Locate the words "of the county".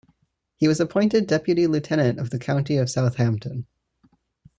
2.17-2.75